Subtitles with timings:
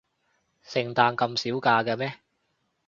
[0.63, 2.17] 聖誕咁少假嘅咩？